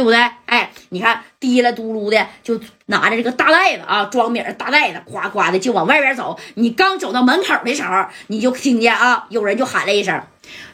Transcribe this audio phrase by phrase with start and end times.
[0.00, 0.18] 对不对？
[0.46, 6.40] 哎，你看滴了嘟噜的，就拿着这个大袋子啊，装米儿大袋子，夸夸的就往外边走。
[6.54, 10.18] 你刚走到门口的时候，你就听见啊，有人就喊了一声：“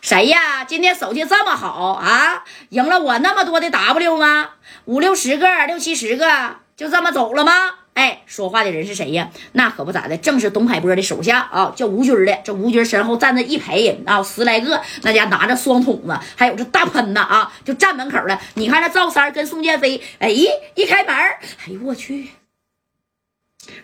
[0.01, 0.65] 谁呀？
[0.65, 2.45] 今天手气这么好啊？
[2.69, 4.51] 赢了我那么多的 W 吗？
[4.85, 7.53] 五六十个，六七十个，就这么走了吗？”
[7.97, 9.31] 哎，说话的人是谁呀？
[9.53, 12.39] 那可不咋的，正是董海波的手下啊，叫吴军的。
[12.45, 18.39] 这吴军身后站着一排人啊，十来个，那家拿着双筒子，还有这大喷子啊，就站门口了。
[18.53, 22.29] 你看这赵三跟宋建飞，哎，一开门，哎呦我去！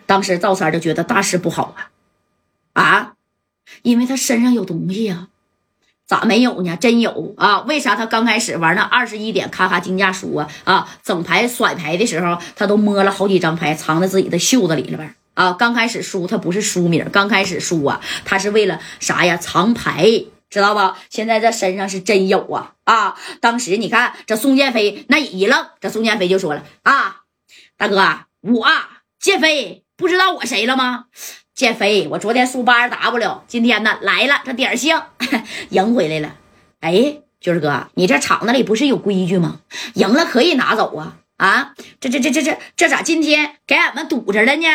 [0.05, 1.89] 当时赵三就觉得大事不好啊
[2.73, 3.13] 啊，
[3.81, 5.29] 因为他身上有东西呀。
[6.05, 6.75] 咋没有呢？
[6.75, 7.61] 真有啊！
[7.61, 15.15] 为啥他刚开始玩那二十一点咔咔竞价输啊啊，整牌甩牌的时候，他都摸了好几张牌，藏在自己的袖子里了呗？
[15.33, 19.37] 啊，刚开始输他不是输名，刚开始输啊，他是为了啥呀？
[19.37, 20.99] 藏牌，知道吧？
[21.09, 23.15] 现在这身上是真有啊啊！
[23.39, 27.21] 当时你看这宋建飞那一愣，这宋建飞就说了啊，
[27.77, 27.97] 大哥，
[28.41, 28.67] 我
[29.19, 31.05] 建飞不知道我谁了吗？
[31.55, 34.99] 建飞，我昨天输八十 W，今天呢来了，这点星
[35.69, 36.35] 赢回来了。
[36.79, 39.59] 哎，军儿哥，你这厂子里不是有规矩吗？
[39.93, 41.17] 赢了可以拿走啊！
[41.37, 44.65] 啊，这这这这这这咋今天给俺们堵着了呢？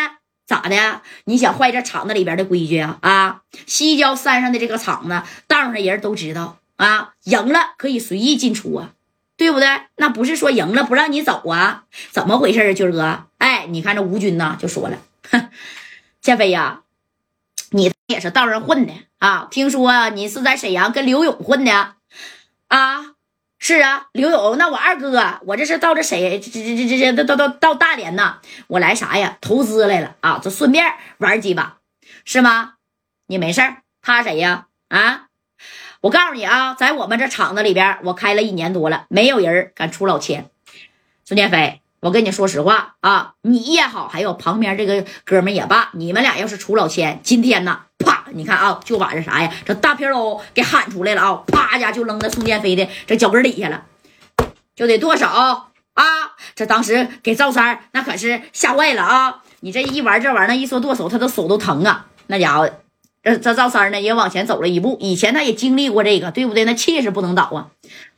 [0.47, 1.01] 咋的？
[1.25, 2.97] 你想坏这厂子里边的规矩啊？
[3.01, 8.91] 啊，西郊山上的这个厂子，道上人都知道啊，赢了可以随意进出啊，
[9.35, 9.67] 对不对？
[9.97, 11.83] 那不是说赢了不让你走啊？
[12.11, 13.25] 怎么回事啊，军儿哥？
[13.39, 14.97] 哎，你看这吴军呐，就说了，
[15.29, 15.49] 哼。
[16.29, 16.83] 建飞呀，
[17.71, 19.47] 你也是道上混的啊？
[19.49, 21.95] 听说你是在沈阳跟刘勇混的
[22.67, 23.15] 啊？
[23.57, 28.41] 是啊，刘勇，那我二哥，我这是到这谁这这这这这到到到大连呢？
[28.67, 29.39] 我来啥呀？
[29.41, 30.39] 投资来了啊？
[30.39, 31.77] 这顺便玩几把
[32.25, 32.75] 是吗？
[33.25, 33.63] 你没事
[34.03, 34.67] 他谁呀？
[34.89, 35.29] 啊？
[36.01, 40.47] 我告诉你啊，在我们这厂子里边，我开了一年多了，没有人敢出老千。
[41.25, 41.81] 孙建飞。
[42.01, 53.83] 我跟你说实话啊，你也好，还有旁边这个哥们也罢，你们俩要是出老千，今天呢，啪，你看啊，就把这啥呀，这大皮喽给喊出来了啊，啪家就扔在宋建飞的这脚跟底下了，
[54.75, 56.05] 就得剁手啊！
[56.55, 59.41] 这当时给赵三那可是吓坏了啊！
[59.59, 62.05] 你这一玩这玩意儿，一说剁手，他的手都疼啊！
[62.27, 62.71] 那家伙，
[63.21, 66.63] 这这赵三呢也往前走了一步，以前他也经历过这个，对不对？
[66.63, 67.67] 那气势不能倒啊！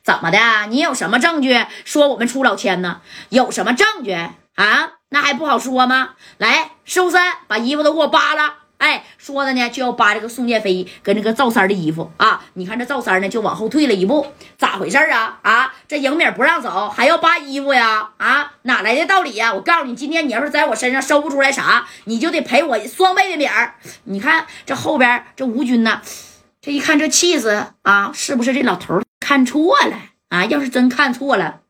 [0.03, 0.37] 怎么的？
[0.69, 3.01] 你有什么证据说我们出老千呢？
[3.29, 4.11] 有什么证据
[4.55, 4.93] 啊？
[5.09, 6.11] 那还不好说吗？
[6.37, 8.55] 来，寿三把衣服都给我扒了。
[8.77, 12.41] 哎，说的呢就要扒这个宋建飞跟这个赵三的衣服啊。
[12.55, 14.25] 你看这赵三呢就往后退了一步，
[14.57, 15.37] 咋回事啊？
[15.43, 18.09] 啊，这迎面不让走，还要扒衣服呀？
[18.17, 19.53] 啊，哪来的道理呀？
[19.53, 23.75] 我告诉你，今天你要是在我身上搜不出来啥，你就得赔我双倍的米儿。
[24.05, 26.01] 你看这后边这吴军呢，
[26.59, 28.99] 这一看这气势啊，是不是这老头？
[29.31, 29.95] 看错了
[30.27, 30.43] 啊！
[30.43, 31.61] 要是真看错了，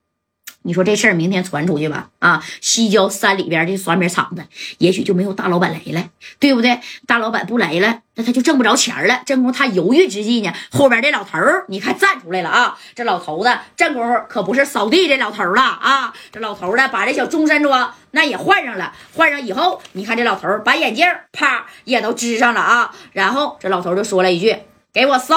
[0.63, 2.09] 你说这事儿明天传出去吧？
[2.17, 4.43] 啊，西郊山里边的酸米厂子，
[4.79, 6.79] 也许就没有大老板来了，对不对？
[7.05, 9.21] 大老板不来了，那他就挣不着钱了。
[9.27, 12.79] 正功他犹豫之际呢，后边这老头儿你看站出来了啊！
[12.95, 16.11] 这老头子正功可不是扫地这老头了啊！
[16.31, 22.95] 这老头呢，把这小中山装那也换上了，换上以后，你看这老头把眼镜啪也都支上了啊！
[23.11, 24.57] 然后这老头就说了一句
[24.91, 25.35] ：“给我搜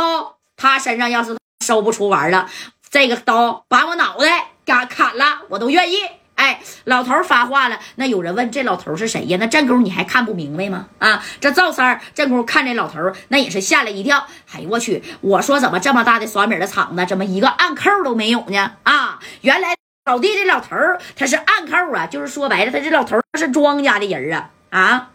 [0.57, 2.49] 他身上要是。”收不出玩了，
[2.91, 5.99] 这个刀把我脑袋给砍了，我都愿意。
[6.35, 9.39] 哎，老头发话了，那有人问这老头是谁呀？
[9.41, 10.89] 那正宫你还看不明白吗？
[10.99, 14.27] 啊，这赵三儿正宫看这老头，那也是吓了一跳。
[14.53, 15.03] 哎呦我去！
[15.21, 18.73] 我说怎么这么大的耍米的厂子，怎么一个暗扣都没有呢？
[18.83, 20.77] 啊，原来老弟这老头
[21.15, 25.11] 他是暗扣啊，就是说白了，他这老头是庄家的人啊啊！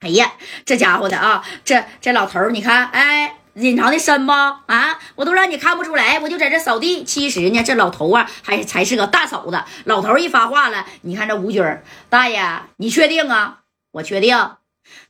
[0.00, 0.34] 哎呀，
[0.64, 3.38] 这家伙的啊，这这老头你看，哎。
[3.54, 4.98] 隐藏的深不啊？
[5.14, 7.04] 我都让你看不出来，我就在这扫地。
[7.04, 9.62] 其实呢，这老头啊，还才是个大嫂子。
[9.84, 11.62] 老头一发话了，你看这吴军
[12.08, 12.42] 大爷，
[12.76, 13.60] 你确定啊？
[13.92, 14.36] 我确定，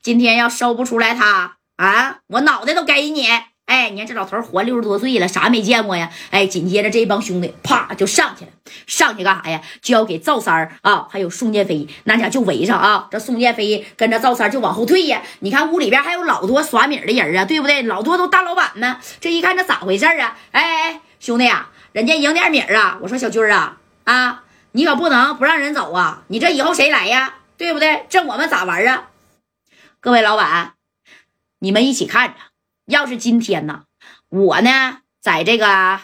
[0.03, 3.29] 今天要收不出来他啊，我脑袋都给你。
[3.67, 6.11] 哎，你看这老头活六十多岁了，啥没见过呀？
[6.31, 8.51] 哎，紧接着这一帮兄弟啪就上去了，
[8.87, 9.63] 上去干啥呀？
[9.81, 13.09] 就要给赵三儿啊，还有宋建飞那家就围上啊。
[13.11, 15.23] 这宋建飞跟着赵三就往后退呀。
[15.41, 17.83] 你看屋里边还有老多耍米的人啊，对不对？
[17.83, 18.99] 老多都大老板呢。
[19.19, 20.37] 这一看这咋回事啊？
[20.51, 22.99] 哎哎，兄弟啊，人家赢点米啊。
[23.01, 26.23] 我说小军啊啊，你可不能不让人走啊！
[26.29, 27.37] 你这以后谁来呀？
[27.57, 28.05] 对不对？
[28.11, 29.09] 这我们咋玩啊？
[30.01, 30.75] 各位老板，
[31.61, 32.35] 你们一起看着。
[32.87, 33.85] 要是今天呢，
[34.29, 36.01] 我呢，在这个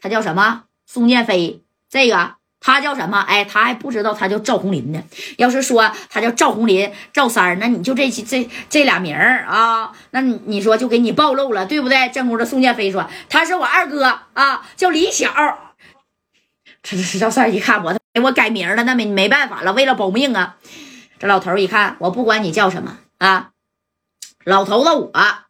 [0.00, 3.20] 他叫什么宋建飞，这个他叫什么？
[3.20, 5.02] 哎，他还不知道他叫赵红林呢。
[5.38, 12.08] 要是说他叫赵红林、赵三儿，那你就这这这俩名儿啊，那你说就给你暴露了，对不对？
[12.08, 15.76] 正宫的宋建飞说他是我二哥啊，叫李晓。
[16.82, 20.56] 这这赵三一看我，给我改名了，那没没办法了，为了保命啊。
[21.18, 23.52] 这老头一看，我不管你叫什么啊，
[24.44, 25.43] 老头子，我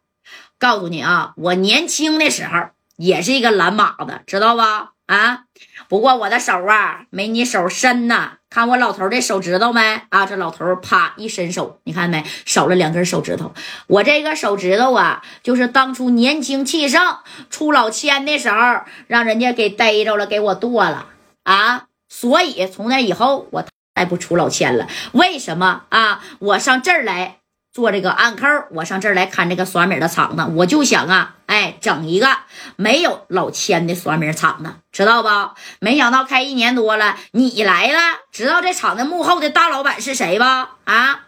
[0.59, 4.91] 告诉你啊，我年轻的时候也是一个蓝马子，知道吧？
[5.05, 5.43] 啊，
[5.87, 8.37] 不过我的手啊，没你手深呐。
[8.49, 10.01] 看我老头的手指头没？
[10.09, 12.23] 啊，这老头啪一伸手，你看没？
[12.45, 13.53] 少了两根手指头。
[13.87, 17.17] 我这个手指头啊，就是当初年轻气盛
[17.49, 21.07] 出老千的时候，让人家给逮着了，给我剁了
[21.43, 21.87] 啊。
[22.07, 24.87] 所以从那以后，我再不出老千了。
[25.11, 26.23] 为什么啊？
[26.39, 27.39] 我上这儿来。
[27.75, 32.29] 做这个暗扣，我上这儿来看这个酸米的厂子，我就想啊，哎，整一个
[32.77, 35.55] 没有老千的酸米厂子，知道吧？
[35.81, 37.99] 没想到开一年多了，你来了，
[38.31, 40.69] 知道这厂子幕后的大老板是谁吧？
[40.85, 41.24] 啊？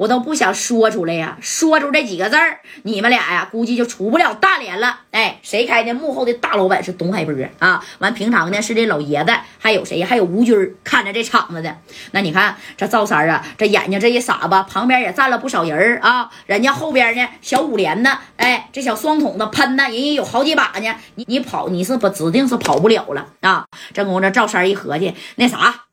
[0.00, 5.00] 我都不想说出来呀，说出这几个字儿，你们俩呀，估计就出不了大连了。
[5.10, 7.84] 哎，谁开的幕后的大老板是董海波啊？
[7.98, 10.02] 完，平常呢是这老爷子，还有谁？
[10.02, 11.76] 还有吴军看着这场子的。
[12.12, 16.30] 那你看这赵三啊，这眼睛这一傻吧，旁边也站了不少人啊。
[16.46, 20.94] 人家后边呢，小五连呢，哎，这小双筒子喷呢，人也有好几把呢。
[21.16, 23.66] 你你跑，你是不指定是跑不了了啊？
[23.92, 25.89] 这功夫这赵三一合计，那啥。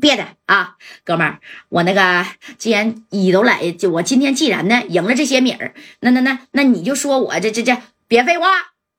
[0.00, 2.26] 别的啊，哥们儿，我那个
[2.58, 7.76] 既然你都来，就我今天既然呢赢了这些米儿，那那那那你就说我这这这
[8.06, 8.46] 别废话，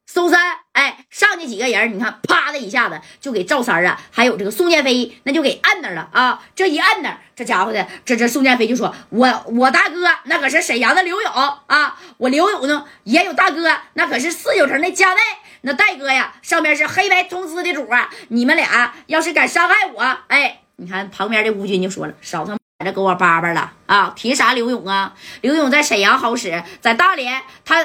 [0.06, 0.40] 搜山，
[0.74, 11.32] 哎，上去几个人，你看啪的一下子就给赵三啊，还有这个宋建飞，那就给摁那儿了啊，这一摁那，这家伙的这这宋建飞就说，我我大哥那可是沈阳的刘勇
[11.68, 15.22] 啊，我刘勇呢也有大哥，那可是四九城的家代，
[15.62, 20.62] 那戴哥呀上面是黑白通吃的主啊，你们俩要是敢伤害我，哎。
[20.78, 24.14] 你看旁边的吴军就说了：“少他妈在这给我叭叭了啊！
[24.16, 25.16] 提啥刘勇啊？
[25.42, 27.84] 刘勇在沈阳好使，在大连他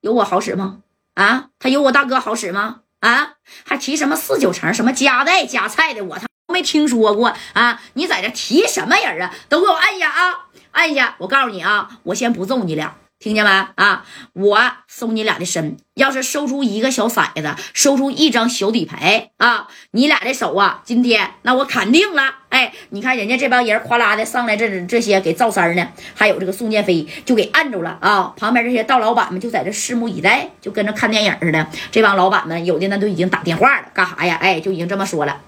[0.00, 0.78] 有我好使吗？
[1.14, 2.80] 啊，他有我大哥好使吗？
[3.00, 3.34] 啊，
[3.64, 7.82] 还提什么四九城什么加代加菜的，我他没听说过啊！
[7.92, 9.34] 你在这提什么人啊？
[9.50, 11.16] 都给我按下啊，按下！
[11.18, 14.04] 我告诉你啊，我先不揍你俩。”听见没啊？
[14.32, 22.34] 我收你俩的身，要是收出一个小骰子，收出一张小底牌啊，你俩的手啊，今天那我砍定了。
[22.48, 28.34] 哎，你看人家这帮人哗啦的上来，这这些给赵三呢，还有这个宋建飞就给按住了啊。
[28.36, 31.68] 旁边这些道老板们就在这拭目以待，就跟着看电影似的。
[31.92, 34.36] 这帮老板们有的呢都已经打电话了，干啥呀？
[34.42, 35.40] 哎，就已经这么说了，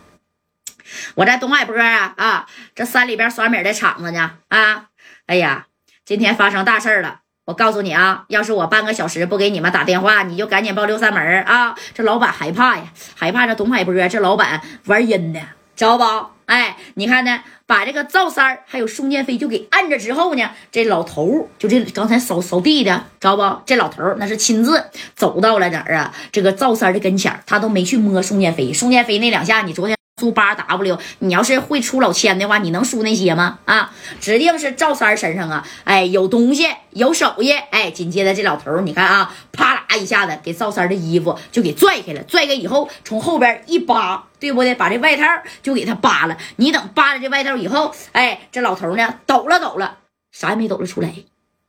[1.17, 4.87] 我在东海坡啊啊，这山里边耍米的厂子呢啊，
[5.27, 5.67] 哎呀，
[6.05, 7.23] 今天发生大事了。
[7.47, 11.75] 我告诉你啊，要是我半个小时不给你们打电话，你就赶紧报六扇门啊！
[11.93, 15.41] 这老板害怕呀，害怕这董海波，这老板玩阴的，
[15.77, 16.05] 知道不？
[16.47, 23.63] 哎，你看呢，把这个赵三还有宋建飞就给按着之后呢，这老头就这刚才扫扫地的，知道不？
[23.67, 24.83] 这老头那是亲自
[25.15, 26.15] 走到了哪儿啊？
[26.33, 28.73] 这个赵三的跟前他都没去摸宋建飞。
[28.73, 29.95] 宋建飞那两下，你昨天。
[30.21, 33.59] 输八 W，你要是会出老千的话，你能输那些吗？
[33.65, 44.77] 啊，指定是赵三身上啊，哎，有东西，有手艺，哎，紧接着这老头你看啊，啪啦一下子给赵三的衣服就给拽开了，拽开以后从后边一扒，对不对？
[44.77, 45.25] 把这外套
[45.65, 46.39] 就给他扒了。
[46.57, 49.99] 你等扒了这外套以后，哎，这老头呢抖了抖了，
[50.31, 51.13] 啥也没抖了出来，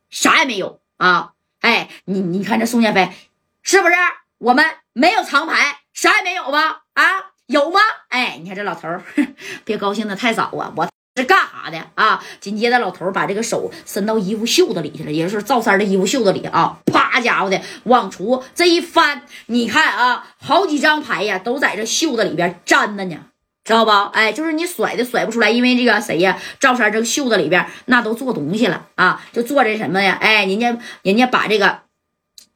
[0.08, 1.32] 啥也没有啊。
[1.62, 3.10] 哎，你你看这宋建飞
[3.62, 3.94] 是不是？
[4.38, 6.82] 我们没有长牌，啥也没有吧？
[6.94, 7.02] 啊？
[7.46, 7.78] 有吗？
[8.08, 9.00] 哎，你看这老头儿，
[9.64, 10.72] 别高兴的太早啊！
[10.74, 12.20] 我是干啥的啊？
[12.40, 23.16] 紧接着，老头儿把这个手伸到衣服袖子里去了，也就是赵三的衣服袖子里啊，啪家伙的往出这一翻，你看啊，好几张牌呀，都在这袖子里边粘着呢，
[23.64, 23.90] 知道不？
[23.90, 26.36] 哎，就是你甩的甩不出来，因为这个谁呀？
[26.58, 30.18] 赵三这个袖子里边那都做东西了啊，就做这什么呀？
[30.20, 31.85] 哎，人家人家把这个。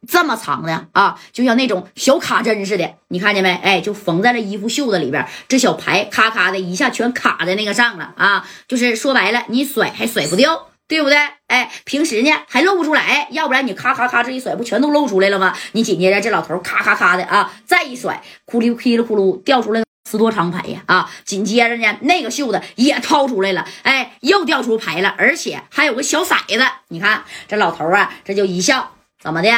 [0.09, 3.53] 这么长的啊，就像那种小卡针似的，你看见没？
[3.63, 8.49] 哎，就缝在了衣服袖子里边，这小牌咔咔的一下全卡在那个上了啊！
[8.67, 11.19] 就是说白了，你甩还甩不掉，对不对？
[11.49, 15.55] 哎，平时呢还露不出来，要不然你咔咔咔这一甩，不全都露出来了吗？
[15.73, 20.83] 你紧接着这老头咔咔咔的啊，再一甩，咕噜噼里咕噜掉出来十多张牌呀！
[20.87, 26.65] 啊，紧接着呢那个袖子也掏出来了，哎，又掉出牌了，而且还有个小骰子。
[26.89, 28.93] 你看这老头啊，这就一笑，
[29.23, 29.51] 怎么的？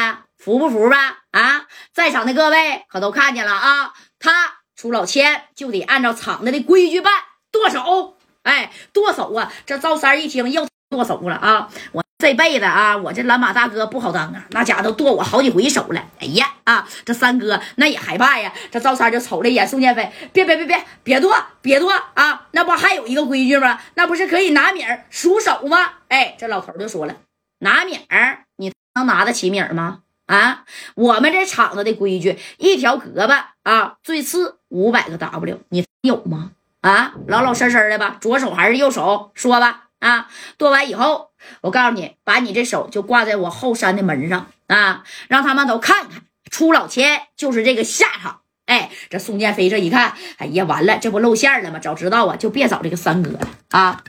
[0.43, 1.19] 服不服吧？
[1.31, 3.93] 啊，在场的各位可都看见了啊！
[4.19, 7.13] 他出老千就得按照厂子的规矩办，
[7.49, 8.17] 剁手。
[8.41, 9.49] 哎，剁手啊！
[9.65, 11.69] 这赵三一听又剁手了啊！
[11.93, 16.03] 我这辈子啊，我这蓝马大哥不好当啊，那家伙都剁我好几回手了。
[16.19, 16.85] 哎呀啊！
[17.05, 18.51] 这三哥那也害怕呀。
[18.69, 22.47] 这赵三就瞅了一眼宋建飞，别别别别别剁，别剁啊！
[22.51, 23.79] 那不还有一个规矩吗？
[23.93, 25.93] 那不是可以拿米儿数手吗？
[26.09, 27.15] 哎，这老头就说了，
[27.59, 29.99] 拿米儿，你能拿得起米儿吗？
[30.25, 30.65] 啊，
[30.95, 36.51] 我们这厂子的规矩，一条胳膊啊，最次五百个 W，你有吗？
[36.81, 39.31] 啊，老老实实的吧，左手还是右手？
[39.33, 39.81] 说吧。
[39.99, 40.27] 啊，
[40.57, 41.29] 剁完以后，
[41.61, 48.41] 我告诉你，把你这手就挂在我后山的门上啊，让他们都看看，出老千就是这个下场。
[48.65, 51.79] 哎，这宋建飞这一看，哎呀，完了，这不露馅了吗？
[51.79, 54.03] 早知道啊，就别找这个三哥了啊！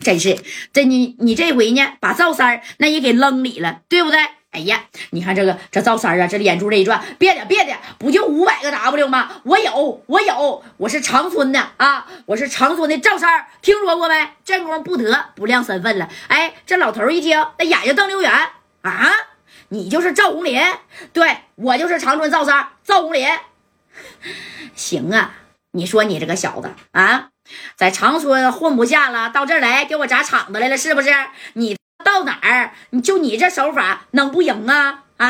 [0.00, 0.38] 真是，
[0.70, 4.18] 这你你这回呢，把赵三那也给扔里了，对不对？
[4.52, 9.40] 哎呀，你看这个这赵三啊，这眼珠这一转，别的别的，不就五百个 W 吗？
[9.44, 14.28] 我有，我有，我是长春的啊，我是长春的赵三，听说过没？
[14.44, 16.06] 正宫不得不亮身份了。
[16.28, 18.30] 哎，这老头一听，那眼睛瞪溜圆
[18.82, 19.10] 啊，
[19.70, 20.62] 你就是赵红林？
[21.14, 23.26] 对我就是长春赵三赵红林。
[24.74, 25.34] 行啊，
[25.70, 27.30] 你说你这个小子啊，
[27.74, 31.08] 在长春混不下了，到这儿来给我砸场子来了，是不是？
[31.54, 31.74] 你。
[32.02, 32.72] 到哪儿？
[32.90, 35.04] 你就你这手法能不赢啊？
[35.16, 35.28] 啊！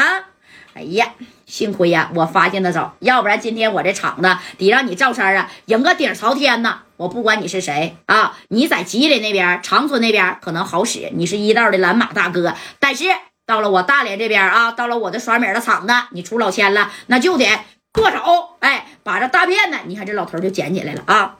[0.75, 1.13] 哎呀，
[1.45, 6.81] 幸亏呀，我发现的早，要不然今天我这场子得让你赵三啊赢个顶朝天呐！
[6.97, 12.55] 我不管你是谁啊，你在吉林那边、长春那边可能好使，你是一道的蓝马大哥。
[12.79, 13.05] 但是
[13.45, 17.47] 到了我大连这边啊，到了我的耍米的场子，你出老千了，那就得
[17.93, 18.57] 剁手！
[18.61, 21.37] 哎，把这大片呢，你看这老头就捡起来了啊！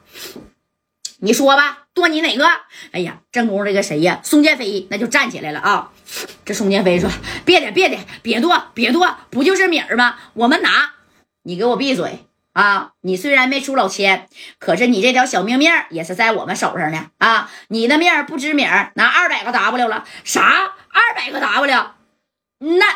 [1.25, 2.45] 你说吧，剁你哪个？
[2.91, 4.21] 哎呀，正宫这个谁呀？
[4.25, 5.93] 宋建飞那就站起来了啊！
[6.45, 7.09] 这宋建飞说
[7.47, 10.17] ：“别的，别的，别剁，别剁，不就是米儿吗？
[10.35, 10.95] 我们拿！
[11.45, 12.95] 你给我闭嘴啊！
[13.03, 17.49] 你虽然没出老千，可是你这条小命命也是在我们手上呢啊！
[17.69, 20.05] 你的命不知名，拿二百个 W 了？
[20.25, 20.75] 啥？
[20.91, 21.87] 二百个 W？
[22.59, 22.87] 那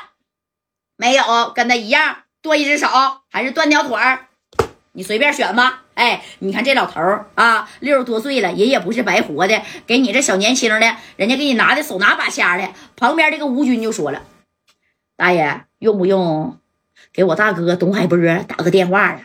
[0.97, 2.89] 没有，跟他一样，剁一只手
[3.31, 4.27] 还是断条腿儿？
[4.97, 7.01] 你随便选吧。”哎，你看这老头
[7.37, 9.63] 啊，六十多岁了，人也不是白活的。
[9.87, 12.69] 给你这小年轻的，人家给你拿的手拿把掐的。
[12.97, 14.23] 旁边这个吴军就说了
[15.17, 16.59] ：“大爷，用不用
[17.15, 19.21] 给我大哥董海波打个电话呀？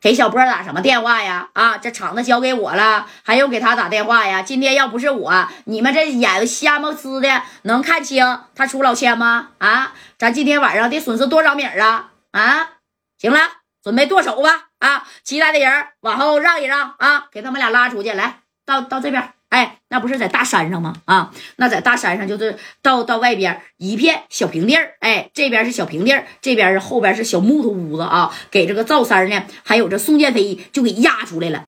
[0.00, 1.50] 给小波打什么电话呀？
[1.52, 4.42] 啊，这厂子交给我了，还用给他打电话呀？
[4.42, 9.50] 今天要不是我，你们这眼瞎么呲的，能看清他出老千吗？
[9.58, 12.10] 啊，咱今天晚上得损失多少米啊？
[12.32, 12.70] 啊，
[13.16, 13.38] 行了，
[13.86, 20.94] 准备剁手吧。”啊，其他的人往后让一让啊，给他们俩拉出去，来到到这边，哎，那不是在大山上吗？
[21.04, 31.64] 啊，那在大山上就是到到外边一片小平地儿，哎，这边是小平地儿，这边是后边是小木头屋子啊，给这个赵三呢，还有这宋建飞就给压出来了。